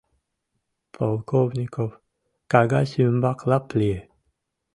Полковников 0.95 1.91
кагаз 2.51 2.89
ӱмбак 3.05 3.39
лап 3.49 3.65
лие. 3.79 3.99